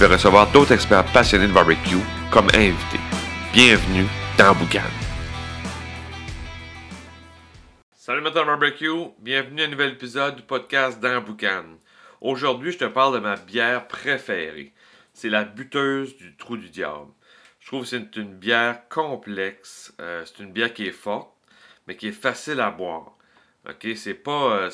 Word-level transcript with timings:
vais 0.00 0.14
recevoir 0.14 0.50
d'autres 0.50 0.72
experts 0.72 1.04
passionnés 1.12 1.46
de 1.46 1.52
barbecue 1.52 2.00
comme 2.30 2.48
invités. 2.54 3.00
Bienvenue 3.52 4.06
dans 4.38 4.54
Boucan. 4.54 4.80
Salut 7.92 8.22
Matin 8.22 8.46
Barbecue, 8.46 9.10
bienvenue 9.18 9.60
à 9.60 9.66
un 9.66 9.68
nouvel 9.68 9.92
épisode 9.92 10.36
du 10.36 10.42
podcast 10.42 11.00
dans 11.00 11.20
Boucan. 11.20 11.64
Aujourd'hui, 12.22 12.72
je 12.72 12.78
te 12.78 12.86
parle 12.86 13.12
de 13.12 13.18
ma 13.18 13.36
bière 13.36 13.88
préférée. 13.88 14.72
C'est 15.12 15.28
la 15.28 15.44
buteuse 15.44 16.16
du 16.16 16.34
trou 16.34 16.56
du 16.56 16.70
diable. 16.70 17.12
Je 17.58 17.66
trouve 17.66 17.82
que 17.82 17.88
c'est 17.88 18.16
une 18.16 18.34
bière 18.34 18.88
complexe. 18.88 19.92
Euh, 20.00 20.24
c'est 20.24 20.42
une 20.42 20.52
bière 20.52 20.72
qui 20.72 20.86
est 20.86 20.92
forte, 20.92 21.30
mais 21.86 21.96
qui 21.96 22.08
est 22.08 22.12
facile 22.12 22.60
à 22.60 22.70
boire. 22.70 23.18
OK, 23.68 23.88
c'est 23.96 24.14
pas. 24.14 24.56
euh, 24.56 24.70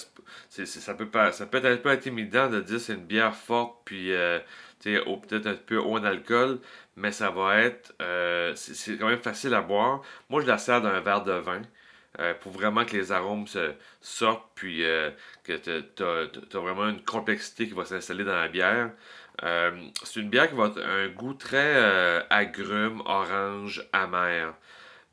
ça, 0.65 0.95
peut 0.95 1.09
pas 1.09 1.33
ça 1.33 1.47
peut 1.47 1.59
être 1.59 1.67
un 1.67 1.77
peu 1.77 1.91
intimidant 1.91 2.49
de 2.49 2.61
dire 2.61 2.81
c'est 2.81 2.95
une 2.95 3.05
bière 3.05 3.35
forte, 3.35 3.81
puis 3.85 4.13
euh, 4.13 4.39
peut-être 4.83 5.47
un 5.47 5.55
peu 5.55 5.79
haut 5.79 5.97
en 5.99 6.05
alcool, 6.05 6.61
mais 6.97 7.11
ça 7.13 7.31
va 7.31 7.59
être. 7.63 7.95
euh, 8.01 8.53
c'est 8.55 8.97
quand 8.97 9.09
même 9.09 9.19
facile 9.23 9.55
à 9.55 9.63
boire. 9.63 10.03
Moi, 10.31 10.41
je 10.43 10.47
la 10.47 10.59
sers 10.59 10.81
dans 10.83 10.89
un 10.89 11.01
verre 11.01 11.25
de 11.25 11.33
vin. 11.33 11.63
pour 12.41 12.53
vraiment 12.53 12.85
que 12.85 12.97
les 12.97 13.13
arômes 13.13 13.47
se 13.47 13.75
sortent, 14.01 14.51
puis 14.55 14.83
que 15.45 15.57
tu 15.57 16.03
as, 16.03 16.61
vraiment 16.61 16.89
une 16.89 17.03
complexité 17.05 17.67
qui 17.69 17.75
va 17.75 17.85
s'installer 17.85 18.25
dans 18.25 18.37
la 18.37 18.49
bière. 18.49 18.93
C'est 19.43 20.21
une 20.21 20.31
bière 20.31 20.49
qui 20.49 20.55
va 20.57 20.65
avoir 20.67 20.87
un 20.87 21.09
goût 21.09 21.35
très 21.35 22.25
agrume, 22.31 23.03
orange, 23.07 23.87
amer. 23.93 24.55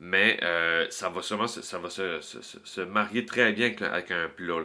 Mais 0.00 0.38
euh, 0.42 0.86
ça 0.90 1.08
va 1.08 1.22
sûrement 1.22 1.46
se, 1.46 2.80
marier 2.82 3.24
très 3.24 3.52
bien 3.52 3.72
avec, 3.80 4.10
un 4.10 4.28
plat. 4.28 4.56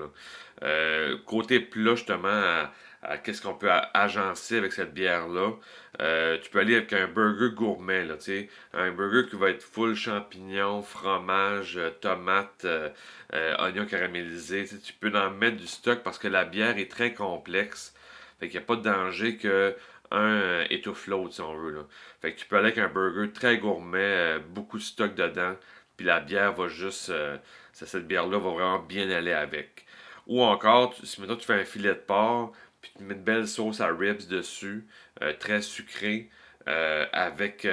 Euh, 0.63 1.17
côté 1.25 1.59
plat, 1.59 1.95
justement, 1.95 2.67
qu'est-ce 3.23 3.41
qu'on 3.41 3.53
peut 3.53 3.71
agencer 3.93 4.57
avec 4.57 4.73
cette 4.73 4.93
bière-là. 4.93 5.53
Euh, 6.01 6.37
tu 6.41 6.49
peux 6.49 6.59
aller 6.59 6.75
avec 6.75 6.93
un 6.93 7.07
burger 7.07 7.53
gourmet. 7.53 8.07
Un 8.73 8.91
burger 8.91 9.29
qui 9.29 9.35
va 9.35 9.49
être 9.49 9.63
full 9.63 9.95
champignons, 9.95 10.81
fromage, 10.81 11.79
tomates, 12.01 12.65
oignons 13.59 13.85
caramélisés. 13.85 14.65
Tu 14.83 14.93
peux 14.93 15.15
en 15.15 15.29
mettre 15.31 15.57
du 15.57 15.67
stock 15.67 16.01
parce 16.03 16.17
que 16.17 16.27
la 16.27 16.43
bière 16.45 16.77
est 16.77 16.91
très 16.91 17.13
complexe. 17.13 17.93
Fait 18.39 18.47
qu'il 18.47 18.59
n'y 18.59 18.63
a 18.63 18.67
pas 18.67 18.75
de 18.75 18.83
danger 18.83 19.37
que 19.37 19.75
un 20.11 20.41
euh, 20.41 20.65
étouffe 20.69 21.07
l'autre, 21.07 21.33
si 21.33 21.41
on 21.41 21.55
veut. 21.55 21.71
Là. 21.71 21.81
Fait 22.21 22.33
que 22.33 22.39
tu 22.39 22.45
peux 22.45 22.57
aller 22.57 22.67
avec 22.67 22.77
un 22.79 22.87
burger 22.87 23.31
très 23.31 23.57
gourmet, 23.57 23.99
euh, 23.99 24.39
beaucoup 24.39 24.77
de 24.77 24.83
stock 24.83 25.15
dedans, 25.15 25.55
puis 25.97 26.05
la 26.05 26.19
bière 26.19 26.53
va 26.53 26.67
juste. 26.67 27.09
euh, 27.09 27.37
cette 27.73 28.07
bière-là 28.07 28.39
va 28.39 28.49
vraiment 28.49 28.79
bien 28.79 29.09
aller 29.09 29.33
avec. 29.33 29.85
Ou 30.27 30.43
encore, 30.43 30.93
si 31.03 31.21
maintenant 31.21 31.37
tu 31.37 31.45
fais 31.45 31.53
un 31.53 31.65
filet 31.65 31.89
de 31.89 31.93
porc, 31.93 32.51
puis 32.81 32.91
tu 32.97 33.03
mets 33.03 33.13
une 33.13 33.23
belle 33.23 33.47
sauce 33.47 33.81
à 33.81 33.87
ribs 33.87 34.27
dessus, 34.27 34.85
très 35.39 35.61
sucrée, 35.61 36.29
avec, 36.65 37.65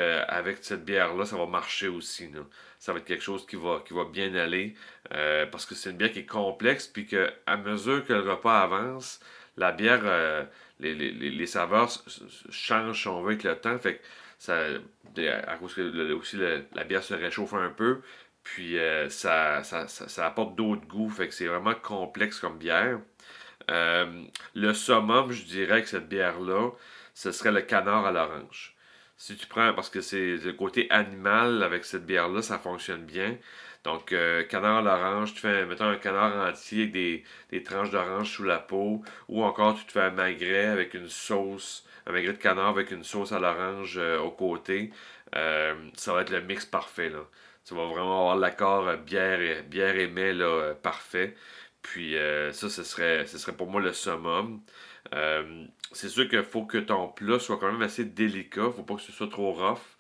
cette 0.63 0.85
bière-là, 0.85 1.25
ça 1.27 1.37
va 1.37 1.47
marcher 1.47 1.89
aussi. 1.89 2.31
Ça 2.79 2.93
va 2.93 3.01
être 3.01 3.05
quelque 3.05 3.23
chose 3.23 3.47
qui 3.47 3.57
va, 3.57 3.83
qui 3.87 3.95
va 3.95 4.05
bien 4.05 4.33
aller, 4.37 4.75
parce 5.51 5.67
que 5.67 5.75
c'est 5.75 5.91
une 5.91 5.97
bière 5.97 6.13
qui 6.13 6.21
est 6.21 6.27
complexe, 6.27 6.87
puis 6.87 7.07
que 7.07 7.33
à 7.47 7.57
mesure 7.57 8.07
que 8.07 8.13
le 8.13 8.31
repas 8.31 8.61
avance, 8.61 9.21
la 9.57 9.73
bière, 9.73 10.03
euh, 10.05 10.45
les, 10.81 11.47
saveurs 11.47 11.91
changent, 12.51 13.07
on 13.07 13.23
veut, 13.23 13.33
avec 13.33 13.45
le 13.45 13.57
temps. 13.57 13.79
Fait 13.79 14.01
à 14.49 15.57
cause 15.57 15.75
que 15.75 16.65
la 16.75 16.85
bière 16.85 17.03
se 17.03 17.15
réchauffe 17.15 17.55
un 17.55 17.71
peu, 17.71 18.03
puis 18.43 18.79
euh, 18.79 19.09
ça 19.09 19.63
apporte 20.19 20.57
d'autres 20.57 20.87
goûts. 20.87 21.11
Fait 21.11 21.29
que 21.29 21.35
c'est 21.35 21.47
vraiment 21.47 21.75
complexe 21.75 22.39
comme 22.41 22.59
bière. 22.59 23.01
Euh, 23.71 24.25
le 24.55 24.75
summum, 24.75 25.33
je 25.33 25.45
dirais 25.45 25.83
que 25.83 25.89
cette 25.89 26.09
bière-là, 26.09 26.71
ce 27.15 27.33
serait 27.33 27.53
le 27.53 27.63
canard 27.63 28.07
à 28.07 28.13
l'orange. 28.13 28.77
Si 29.17 29.37
tu 29.37 29.47
prends, 29.47 29.73
parce 29.73 29.89
que 29.89 30.03
c'est 30.03 30.37
le 30.37 30.53
côté 30.53 30.87
animal 30.91 31.63
avec 31.63 31.85
cette 31.85 32.05
bière-là, 32.05 32.43
ça 32.43 32.59
fonctionne 32.59 33.05
bien. 33.05 33.39
Donc, 33.87 34.13
euh, 34.13 34.43
canard 34.43 34.79
à 34.79 34.83
l'orange, 34.83 35.35
tu 35.35 35.41
fais, 35.43 35.65
mettons, 35.65 35.85
un 35.85 35.97
canard 35.97 36.49
entier 36.49 36.83
avec 36.83 36.93
des, 36.93 37.23
des 37.51 37.63
tranches 37.63 37.91
d'orange 37.91 38.29
sous 38.33 38.43
la 38.43 38.59
peau, 38.59 39.01
ou 39.29 39.45
encore 39.45 39.77
tu 39.77 39.85
te 39.87 39.93
fais 39.93 40.01
un 40.01 40.11
magret 40.11 40.67
avec 40.67 40.95
une 40.95 41.09
sauce, 41.09 41.87
un 42.05 42.11
magret 42.11 42.33
de 42.33 42.39
canard 42.39 42.67
avec 42.67 42.91
une 42.91 43.05
sauce 43.05 43.31
à 43.31 43.39
l'orange 43.39 43.97
euh, 43.97 44.19
au 44.19 44.33
côté. 44.33 44.91
Euh, 45.37 45.77
ça 45.95 46.13
va 46.13 46.23
être 46.23 46.31
le 46.31 46.41
mix 46.41 46.67
parfait, 46.67 47.11
là. 47.11 47.21
Tu 47.65 47.75
vas 47.75 47.85
vraiment 47.87 48.23
avoir 48.23 48.37
l'accord 48.37 48.93
bière 48.97 49.41
et, 49.41 49.63
bière 49.63 49.95
et 49.95 50.09
mets, 50.09 50.33
là, 50.33 50.75
parfait. 50.75 51.37
Puis 51.83 52.17
ça, 52.53 52.69
ce 52.69 52.83
serait, 52.83 53.27
ce 53.27 53.39
serait 53.39 53.57
pour 53.57 53.69
moi 53.69 53.81
le 53.81 53.93
summum. 53.93 54.61
C'est 55.93 56.09
sûr 56.09 56.29
qu'il 56.29 56.45
faut 56.45 56.65
que 56.65 56.79
ton 56.79 57.09
plat 57.09 57.39
soit 57.41 57.59
quand 57.59 57.73
même 57.73 57.83
assez 57.83 58.05
délicat. 58.05 58.71
faut 58.77 58.85
pas 58.85 58.95
que 58.95 59.03
ce 59.03 59.13
soit 59.13 59.29
trop 59.29 59.53
rough. 59.53 59.96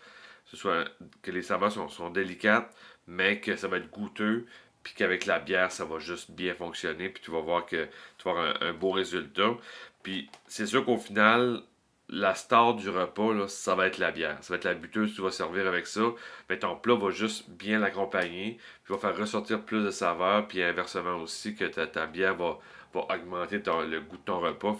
Que, 1.22 1.30
les 1.30 1.42
saveurs 1.42 1.72
sont, 1.72 1.88
sont 1.88 2.10
délicates, 2.10 2.74
mais 3.06 3.40
que 3.40 3.56
ça 3.56 3.68
va 3.68 3.78
être 3.78 3.90
goûteux. 3.90 4.46
Puis 4.82 4.94
qu'avec 4.94 5.26
la 5.26 5.40
bière, 5.40 5.72
ça 5.72 5.84
va 5.84 5.98
juste 5.98 6.30
bien 6.30 6.54
fonctionner. 6.54 7.08
Puis 7.08 7.22
tu 7.22 7.30
vas 7.30 7.40
voir 7.40 7.66
que 7.66 7.88
tu 8.18 8.24
vas 8.24 8.30
avoir 8.30 8.62
un 8.62 8.72
beau 8.72 8.92
résultat. 8.92 9.56
Puis 10.02 10.30
c'est 10.46 10.66
sûr 10.66 10.84
qu'au 10.84 10.98
final, 10.98 11.62
la 12.08 12.34
star 12.34 12.74
du 12.74 12.88
repas, 12.88 13.48
ça 13.48 13.74
va 13.74 13.86
être 13.86 13.98
la 13.98 14.12
bière. 14.12 14.38
Ça 14.40 14.52
va 14.52 14.56
être 14.56 14.64
la 14.64 14.74
buteuse 14.74 15.14
tu 15.14 15.22
vas 15.22 15.30
servir 15.30 15.66
avec 15.66 15.86
ça. 15.86 16.02
Mais 16.48 16.58
ton 16.58 16.76
plat 16.76 16.94
va 16.94 17.10
juste 17.10 17.50
bien 17.50 17.80
l'accompagner. 17.80 18.58
Puis 18.84 18.94
va 18.94 19.00
faire 19.00 19.16
ressortir 19.16 19.62
plus 19.62 19.84
de 19.84 19.90
saveurs. 19.90 20.46
Puis 20.46 20.62
inversement 20.62 21.16
aussi, 21.16 21.56
que 21.56 21.64
ta, 21.64 21.86
ta 21.86 22.06
bière 22.06 22.36
va, 22.36 22.58
augmenter 22.94 23.58
le 23.58 24.00
goût 24.00 24.16
de 24.16 24.22
ton 24.24 24.40
repas. 24.40 24.74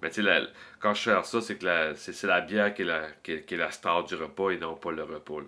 Mais 0.00 0.10
tu 0.10 0.22
sais, 0.22 0.42
quand 0.78 0.94
je 0.94 1.02
sers 1.02 1.26
ça, 1.26 1.40
c'est 1.42 1.58
que 1.58 1.66
la, 1.66 1.94
c'est, 1.94 2.22
la 2.26 2.40
bière 2.40 2.72
qui 2.72 2.82
est 2.82 3.56
la, 3.56 3.70
star 3.70 4.04
du 4.04 4.14
repas 4.14 4.50
et 4.50 4.58
non 4.58 4.76
pas 4.76 4.92
le 4.92 5.02
repas. 5.02 5.42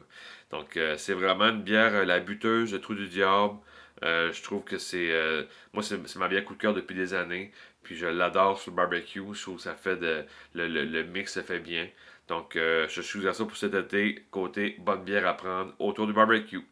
Donc, 0.51 0.77
euh, 0.77 0.99
c'est 0.99 1.15
vraiment 1.15 1.49
une 1.49 1.63
bière, 1.63 1.95
euh, 1.95 2.05
la 2.05 2.21
buteuse, 2.21 2.73
le 2.75 2.81
trou 2.81 2.95
du 2.95 3.09
diable. 3.09 3.55
Euh, 4.03 4.33
je 4.33 4.43
trouve 4.43 4.65
que 4.65 4.79
c'est. 4.79 5.11
euh, 5.11 5.45
moi, 5.73 5.83
c'est, 5.83 6.17
ma 6.17 6.29
bière 6.29 6.45
coup 6.45 6.55
de 6.55 6.61
cœur 6.61 6.75
depuis 6.75 6.95
des 6.95 7.15
années. 7.15 7.53
Puis 7.83 7.97
je 7.97 8.07
l'adore 8.07 8.59
sur 8.61 8.71
le 8.71 8.77
barbecue. 8.77 9.23
Je 9.33 9.43
trouve 9.43 9.57
que 9.57 9.63
ça 9.63 9.75
fait 9.75 9.97
de. 9.97 10.25
Le, 10.55 10.69
le, 10.69 10.85
le 10.85 11.05
mix 11.05 11.35
se 11.35 11.41
fait 11.41 11.61
bien. 11.61 11.89
Donc, 12.29 12.57
euh, 12.57 12.87
je 12.89 13.01
suis 13.01 13.27
à 13.29 13.33
ça 13.33 13.45
pour 13.45 13.57
cet 13.57 13.75
été. 13.75 14.25
Côté 14.31 14.77
bonne 14.79 15.05
bière 15.05 15.27
à 15.27 15.37
prendre 15.37 15.73
autour 15.79 16.07
du 16.07 16.13
barbecue. 16.13 16.65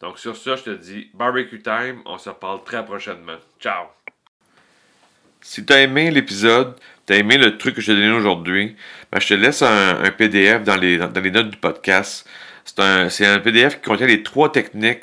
Donc, 0.00 0.18
sur 0.18 0.36
ça, 0.36 0.56
je 0.56 0.62
te 0.64 0.70
dis 0.70 1.10
barbecue 1.14 1.60
time. 1.60 2.02
On 2.06 2.18
se 2.18 2.28
reparle 2.28 2.62
très 2.64 2.84
prochainement. 2.84 3.38
Ciao! 3.58 3.86
Si 5.40 5.64
tu 5.64 5.72
as 5.72 5.82
aimé 5.82 6.10
l'épisode, 6.10 6.76
tu 7.06 7.12
as 7.12 7.16
aimé 7.16 7.38
le 7.38 7.56
truc 7.58 7.76
que 7.76 7.80
je 7.80 7.92
t'ai 7.92 7.94
donné 7.94 8.10
aujourd'hui, 8.10 8.76
ben, 9.10 9.20
je 9.20 9.28
te 9.28 9.34
laisse 9.34 9.62
un, 9.62 10.10
PDF 10.16 10.64
dans 10.64 10.76
les, 10.76 10.98
dans, 10.98 11.20
les 11.20 11.30
notes 11.30 11.50
du 11.50 11.56
podcast. 11.56 12.28
C'est 12.64 12.80
un, 12.80 13.08
c'est 13.08 13.24
un 13.26 13.38
PDF 13.38 13.76
qui 13.76 13.82
contient 13.88 14.06
les 14.06 14.22
trois 14.22 14.52
techniques 14.52 15.02